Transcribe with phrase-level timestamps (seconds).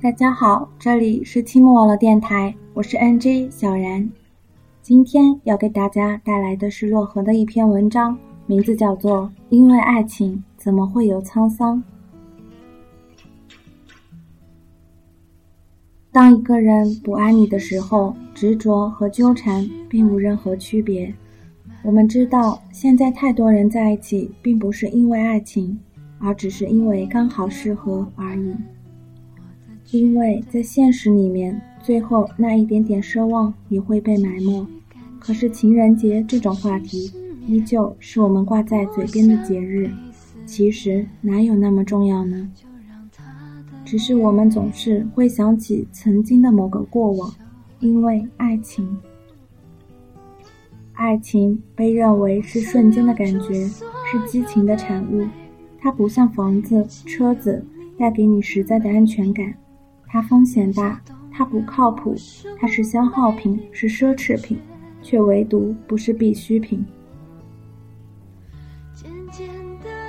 [0.00, 4.08] 大家好，这里是期末网络电台，我是 NJ 小然。
[4.80, 8.16] 今天要给大家带来的是洛河的一篇文章，
[8.46, 11.82] 名字叫做《因为爱情怎么会有沧桑》。
[16.12, 21.12] 当一个人不爱你的时候，执着和纠缠并无任何区别。
[21.82, 25.76] 我们知道，现在太多人在一起，并不是因为爱情，
[26.20, 28.54] 而只是因为刚好适合而已。
[29.90, 34.66] 因为在现实里面，最后那一点点奢望也会被埋没。
[35.18, 37.10] 可是情人节这种话题，
[37.46, 39.90] 依旧是我们挂在嘴边的节日。
[40.44, 42.50] 其实哪有那么重要呢？
[43.84, 47.32] 只是我们总是会想起曾经的某个过往，
[47.80, 48.98] 因为爱情。
[50.92, 55.26] 爱情被认为是瞬间的感觉，是激情的产物。
[55.80, 57.64] 它不像房子、车子，
[57.96, 59.54] 带给你实在的安全感。
[60.08, 62.14] 它风险大，它不靠谱，
[62.58, 64.58] 它是消耗品，是奢侈品，
[65.02, 66.84] 却唯独不是必需品。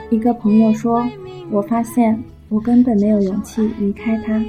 [0.09, 1.05] 一个朋友说
[1.51, 4.43] ：“我发现我根本没有勇气离开他，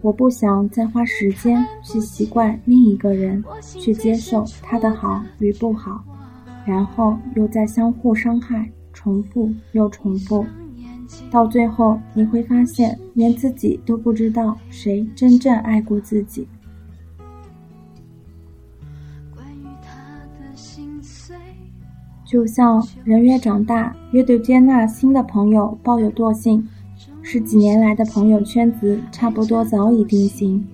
[0.00, 6.02] 我不想再花时间去习惯另一个人，去接受他的好与不好，
[6.64, 10.44] 然后又再相互伤害，重复又重复。”
[11.30, 16.46] 到最后，你会发现，连自己都不知道谁真正爱过自己。
[22.24, 26.66] 就像人越长大，越对接纳新的朋友抱有惰性，
[27.22, 30.66] 十几年来的朋友圈子差不多早已定型。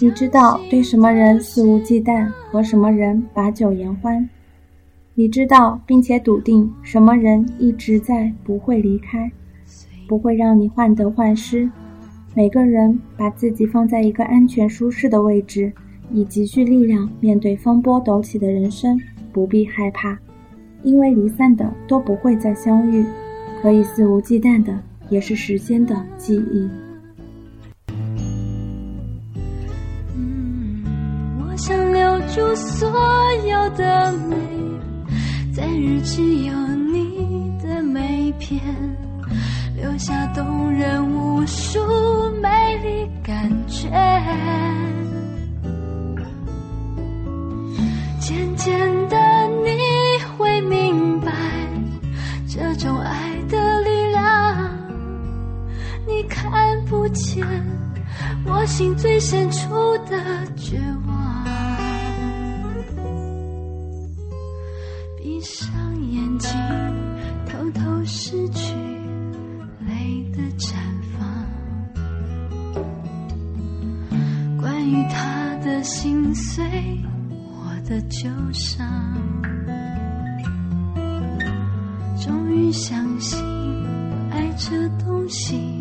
[0.00, 4.28] 你知道对什么人肆无忌惮，和什么人把酒言欢。
[5.14, 9.30] 你知道并且笃定什么人一直在，不会离开。
[10.06, 11.70] 不会让你患得患失。
[12.34, 15.72] 每个人把自己放在一个安全舒适的位置，
[16.10, 19.00] 以积蓄力量面对风波陡起的人生，
[19.32, 20.18] 不必害怕，
[20.82, 23.04] 因为离散的都不会再相遇，
[23.62, 24.76] 可以肆无忌惮的，
[25.10, 26.68] 也是时间的记忆。
[31.38, 32.88] 我想留住所
[33.48, 34.36] 有的美，
[35.52, 36.52] 在日记有
[36.92, 38.60] 你的每篇。
[39.76, 41.80] 留下动人无数
[42.40, 43.90] 美丽感觉，
[48.20, 49.16] 渐渐的
[49.64, 49.76] 你
[50.36, 51.32] 会明白
[52.48, 54.70] 这种爱的力量。
[56.06, 56.52] 你看
[56.84, 57.44] 不见
[58.46, 59.68] 我心最深处
[60.08, 60.16] 的
[60.56, 61.44] 绝望，
[65.18, 65.68] 闭上
[66.10, 66.52] 眼睛，
[67.46, 68.72] 偷偷失去。
[76.34, 76.64] 碎，
[77.50, 78.84] 我的旧伤，
[82.20, 83.40] 终于相信
[84.30, 85.73] 爱这东西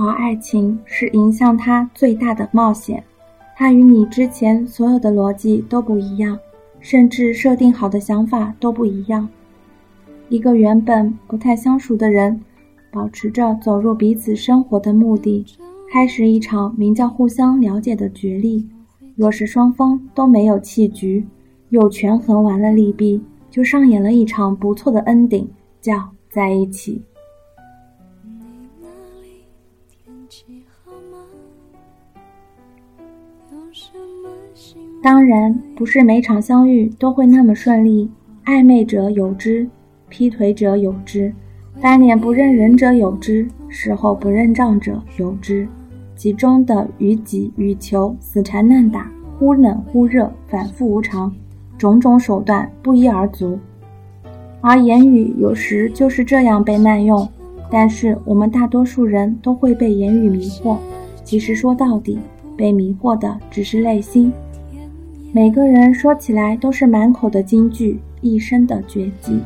[0.00, 3.02] 而爱情是迎向他最大的冒险，
[3.56, 6.38] 它与你之前所有的逻辑都不一样，
[6.78, 9.28] 甚至设定好的想法都不一样。
[10.28, 12.40] 一个原本不太相熟的人，
[12.92, 15.44] 保持着走入彼此生活的目的，
[15.90, 18.64] 开始一场名叫互相了解的角力。
[19.16, 21.26] 若是双方都没有弃局，
[21.70, 23.20] 又权衡完了利弊，
[23.50, 25.48] 就上演了一场不错的 ending，
[25.80, 27.02] 叫在一起。
[35.00, 38.10] 当然，不是每场相遇都会那么顺利。
[38.44, 39.68] 暧昧者有之，
[40.08, 41.32] 劈腿者有之，
[41.76, 45.68] 翻脸不认人者有之，事后不认账者有之。
[46.16, 49.08] 其中的与己与求、死缠烂打，
[49.38, 51.32] 忽冷忽热，反复无常，
[51.76, 53.56] 种种手段不一而足。
[54.60, 57.28] 而言语有时就是这样被滥用，
[57.70, 60.76] 但是我们大多数人都会被言语迷惑。
[61.22, 62.18] 其实说到底，
[62.56, 64.32] 被迷惑的只是内心。
[65.30, 69.38] 每个人说起来都是满口的金句，一生的绝技。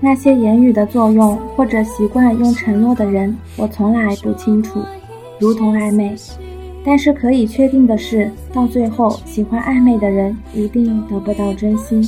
[0.00, 4.80] 那些言语的作用，或者习惯用承诺的人，我从来不清楚，
[5.38, 6.16] 如同暧昧。
[6.84, 12.02] 但是可以确定的是，到最后，喜欢暧昧的人一定得不到真心。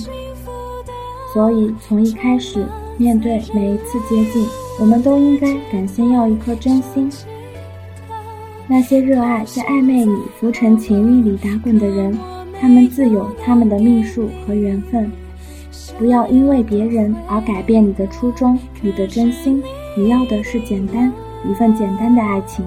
[1.32, 2.66] 所以，从一开始，
[2.96, 4.44] 面对每一次接近，
[4.80, 7.08] 我们都应该敢先要一颗真心。
[8.68, 12.16] 那些热爱在暧昧里浮沉情欲里打滚的人，
[12.58, 15.10] 他们自有他们的命数和缘分。
[15.98, 19.62] 不要因为别人而改变你的初衷，你的真心。
[19.96, 21.12] 你要的是简单，
[21.48, 22.64] 一份简单的爱情。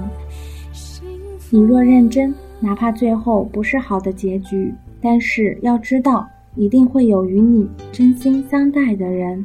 [1.50, 9.44] 你若认真，哪怕最后不是好的结局，但是要知道，一定会有与你真心相待的人。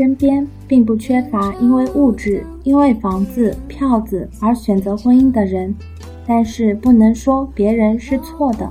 [0.00, 5.74] 身边并不缺乏因为物质、因为房子、票子而选择婚姻的人，
[6.26, 8.66] 但是不能说别人是错的。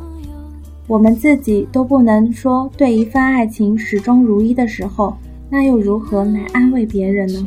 [0.87, 5.15] 我们自己都不能说对一份爱情始终如一的时候，
[5.51, 7.45] 那又如何来安慰别人呢？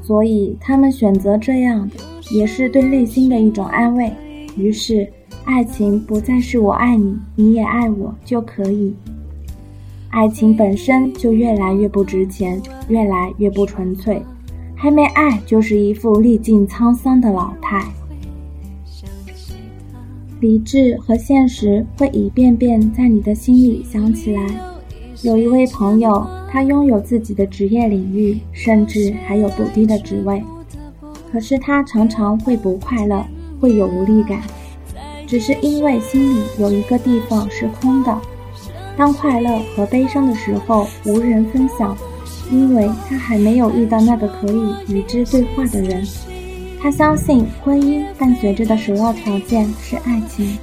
[0.00, 1.96] 所以他们选择这样的，
[2.30, 4.12] 也是对内心的一种安慰。
[4.56, 5.08] 于是，
[5.44, 8.94] 爱情不再是我爱你，你也爱我就可以。
[10.12, 14.22] 爱情本身就越来越不值钱，越来越不纯粹。
[14.76, 17.84] 还没爱，就是一副历尽沧桑的老态。
[20.40, 24.46] 理智和现实会一遍遍在你的心里响起来。
[25.22, 26.24] 有一位朋友。
[26.52, 30.44] 他拥有自己的职业领域，甚至还有不低的职位，
[31.32, 33.24] 可是他常常会不快乐，
[33.58, 34.42] 会有无力感，
[35.26, 38.14] 只是因为心里有一个地方是空的。
[38.96, 41.96] 当快乐和悲伤的时候，无人分享，
[42.50, 46.04] 因为他还没有遇到那个可以与之对话的人。
[46.80, 50.58] 他相信婚姻伴随着的首要条件是爱情。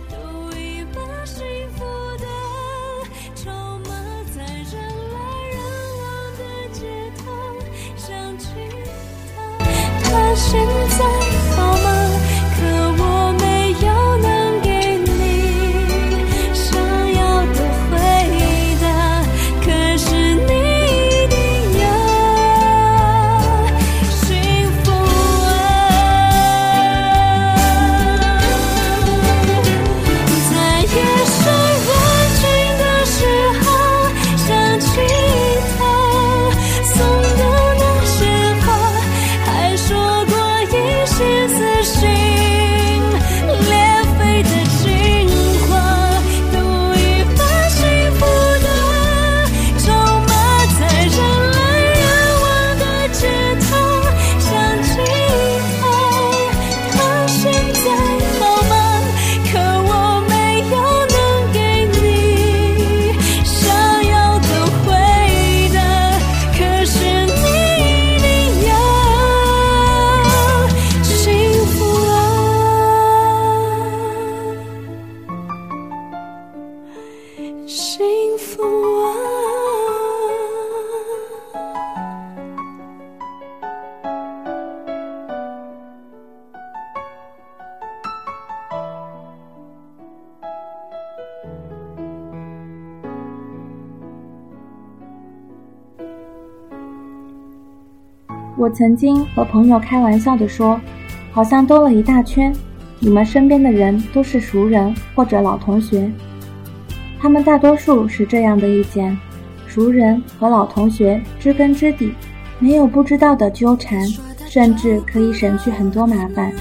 [98.60, 100.78] 我曾经和朋友开玩笑地说，
[101.32, 102.54] 好像兜了一大圈，
[103.00, 106.12] 你们身边的人都是熟人或者老同学。
[107.18, 109.18] 他们大多数是这样的意见：
[109.66, 112.14] 熟人和老同学知根知底，
[112.60, 114.06] 没有不知道的纠缠，
[114.50, 116.52] 甚至可以省去很多麻烦。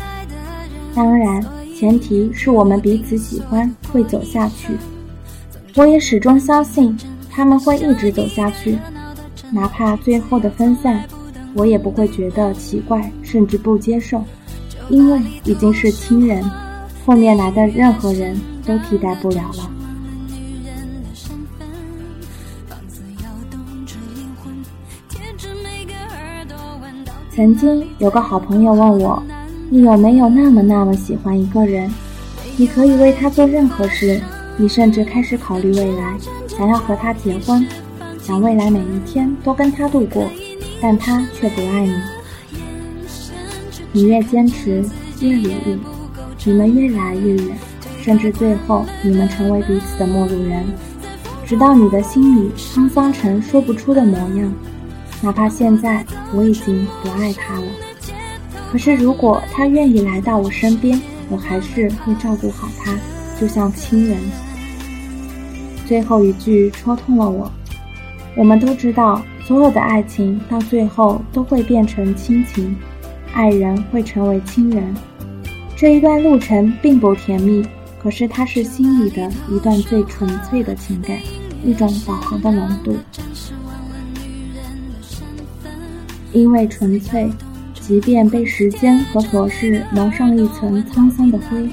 [0.94, 1.44] 当然，
[1.76, 4.68] 前提是我们彼此喜欢，会走下去。
[5.74, 6.96] 我也始终相信
[7.28, 8.78] 他们会一直走下去，
[9.50, 11.02] 哪怕最后的分散。
[11.54, 14.22] 我也不会觉得奇怪，甚至不接受，
[14.88, 16.44] 因为已经是亲人，
[17.04, 19.70] 后面来的任何人都替代不了了。
[27.34, 29.22] 曾经有个好朋友问我
[29.70, 31.88] ：“你有没有那么那么喜欢一个人？
[32.56, 34.20] 你可以为他做任何事，
[34.56, 36.16] 你甚至开始考虑未来，
[36.48, 37.64] 想要和他结婚，
[38.20, 40.28] 想未来每一天都跟他度过。”
[40.80, 41.94] 但他却不爱你。
[43.92, 44.84] 你越坚持，
[45.20, 45.78] 越努力，
[46.44, 47.58] 你们越来越远，
[48.00, 50.64] 甚至最后你们成为彼此的陌路人，
[51.46, 54.52] 直到你的心里沧桑成说不出的模样。
[55.20, 57.66] 哪怕现在我已经不爱他了，
[58.70, 62.96] 可是如果他愿意来到我身边，我还是会照顾好他，
[63.40, 64.16] 就像亲人。
[65.86, 67.50] 最后一句戳痛了我。
[68.36, 72.76] 我们都知道，所有的爱情到最后都会变成亲情，
[73.32, 74.94] 爱人会成为亲人。
[75.74, 77.64] 这一段路程并不甜蜜，
[77.98, 81.16] 可是它是心里的一段最纯粹的情感，
[81.64, 82.94] 一种饱和的浓度。
[86.34, 87.26] 因为纯粹，
[87.80, 91.66] 即便被时间和琐事蒙上一层沧桑的灰，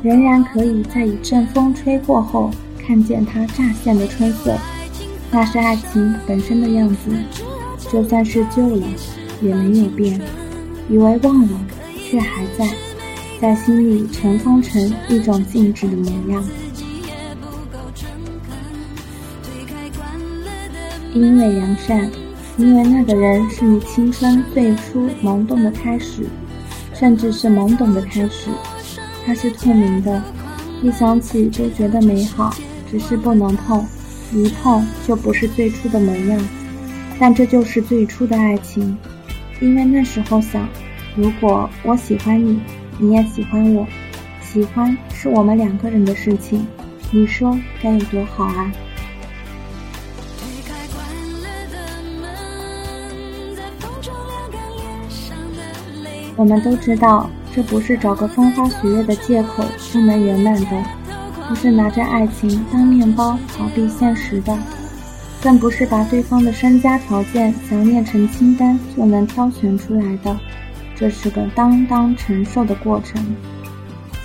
[0.00, 4.56] 仍然可以在一阵风吹过后，看见它乍现的春色。
[5.32, 7.10] 那是爱情本身的样子，
[7.90, 8.86] 就算是旧了，
[9.40, 10.20] 也没有变。
[10.88, 11.48] 以为忘了，
[11.96, 12.68] 却还在，
[13.40, 16.44] 在心里尘封成一种静止的模样。
[21.14, 22.10] 因为良善，
[22.56, 26.26] 因为那个人是你青春最初懵懂的开始，
[26.92, 28.50] 甚至是懵懂的开始。
[29.24, 30.20] 它是透明的，
[30.82, 32.52] 一想起就觉得美好，
[32.90, 33.84] 只是不能碰。
[34.32, 36.40] 一碰就不是最初的模样，
[37.18, 38.96] 但这就是最初的爱情，
[39.60, 40.68] 因为那时候想，
[41.16, 42.60] 如果我喜欢你，
[42.98, 43.86] 你也喜欢我，
[44.40, 46.66] 喜欢是我们两个人的事情，
[47.10, 48.72] 你说该有多好啊！
[56.36, 60.99] 我们都知道，这不是找个风花雪月的借口就能圆满的。
[61.50, 64.56] 不是拿着爱情当面包逃避现实的，
[65.42, 70.38] 更不是把对方的身家条件详列成清单就能挑选出来的。
[70.94, 73.20] 这是个当当承受的过程。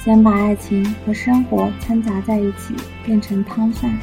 [0.04, 3.98] 先把爱情和生活掺杂在一起，变成汤饭，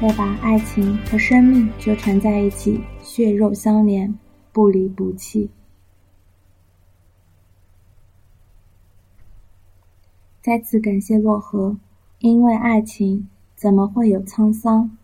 [0.00, 4.16] 再把爱情和生命纠缠在一起，血肉相连，
[4.52, 5.50] 不离不弃。
[10.40, 11.76] 再次感谢洛河。
[12.22, 13.26] 因为爱情，
[13.56, 14.96] 怎么会有沧桑？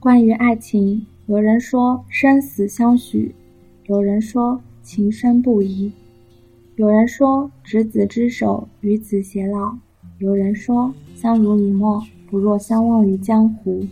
[0.00, 3.32] 关于爱情，有人说生死相许，
[3.86, 5.92] 有人说情深不移，
[6.74, 9.78] 有人说执子之手，与子偕老，
[10.18, 13.86] 有人说相濡以沫，不若相忘于江湖。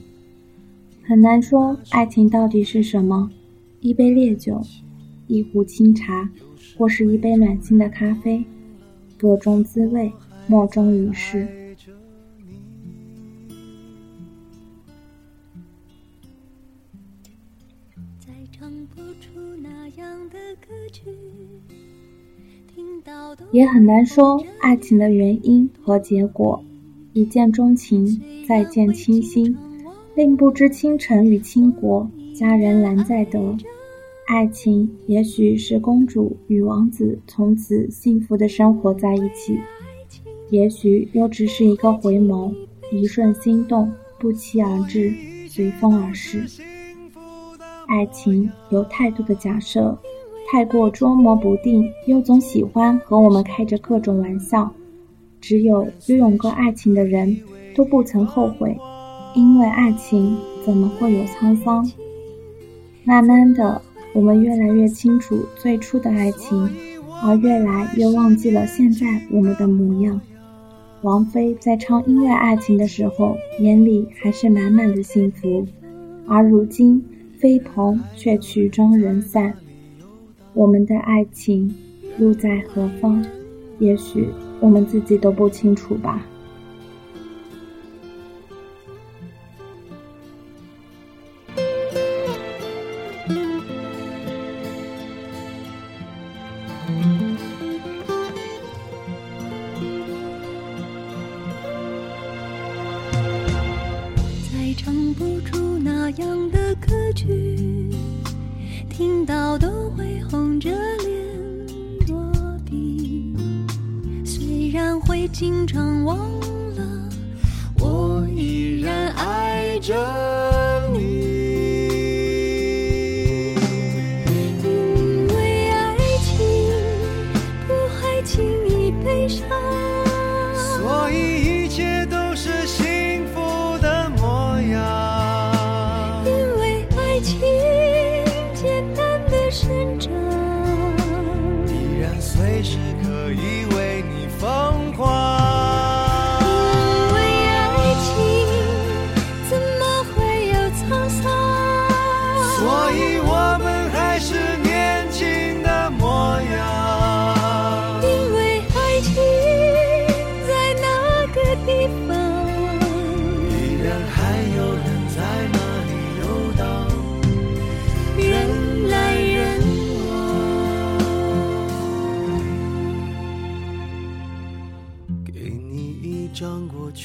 [1.05, 3.31] 很难说爱情到底是什么，
[3.79, 4.61] 一杯烈酒，
[5.29, 6.29] 一壶清茶。
[6.77, 8.45] 或是一杯暖心的咖啡，
[9.19, 10.13] 各中滋味，
[10.47, 11.47] 莫衷一是。
[23.53, 26.63] 也很难说爱情的原因和结果。
[27.13, 29.57] 一见钟情，再见倾心，
[30.15, 33.57] 令不知倾城与倾国，佳人难再得。
[34.31, 39.59] 爱情也许是公主与王子从此幸福的生活在一起，
[40.51, 42.55] 也许又只是一个回眸，
[42.93, 45.13] 一瞬心动，不期而至，
[45.49, 46.45] 随风而逝。
[47.89, 49.99] 爱情有太多的假设，
[50.49, 54.73] 太过捉摸不定，又总喜欢和我们开着各种玩笑。
[55.41, 57.37] 只有拥有过爱情的人，
[57.75, 58.79] 都不曾后悔，
[59.35, 61.91] 因为爱情怎么会有沧桑？
[63.03, 63.83] 慢慢的。
[64.13, 66.69] 我们越来越清楚最初的爱情，
[67.23, 70.21] 而越来越忘记了现在我们的模样。
[71.03, 75.67] 王菲在唱《因为爱情》的时候，眼里还是满满的幸福，
[76.27, 77.03] 而如今
[77.39, 79.55] 飞鹏却曲终人散。
[80.53, 81.75] 我们的爱情
[82.19, 83.25] 路在何方？
[83.79, 84.29] 也许
[84.61, 86.27] 我们自己都不清楚吧。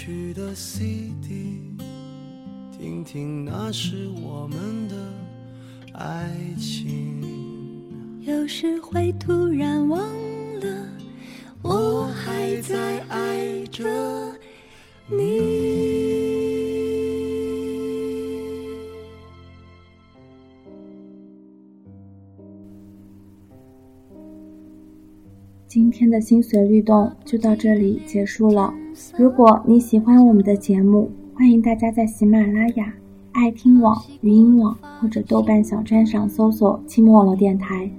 [0.06, 1.74] 去的 CD，
[2.72, 4.96] 听听那是我们的
[5.94, 7.24] 爱情。
[8.22, 10.00] 有时会突然忘
[10.60, 10.88] 了，
[11.64, 13.84] 我还在爱着
[15.10, 15.18] 你。
[25.68, 28.72] 今天的心随律动就到这里结束了。
[29.18, 32.94] 如果你喜欢我们的节目，欢迎大家在喜马拉雅、
[33.34, 37.92] 爱听网、语音网或者豆瓣小站上搜索“期末网络电台”，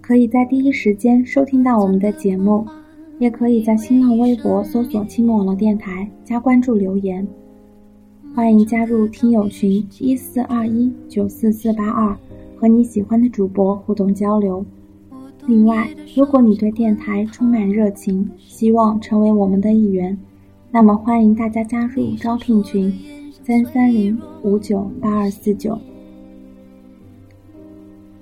[0.00, 2.64] 可以在第一时间收听到我们的节目。
[3.18, 7.26] 也可以在新浪微博搜索“期末网络电台”加关注留言。
[8.36, 12.16] 欢迎加入听友群一四二一九四四八二，
[12.56, 14.64] 和你喜欢的主播互动交流。
[15.48, 20.18] 另外，如果你对电台充满热情，希望成为我们的一员，
[20.70, 22.92] 那么欢迎大家加入招聘群
[23.42, 25.78] 三三零五九八二四九。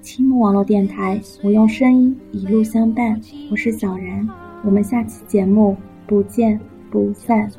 [0.01, 3.21] 青木网络电台，我用声音一路相伴。
[3.51, 4.29] 我是小然，
[4.65, 6.61] 我们下期节目不见
[6.93, 7.51] 不散。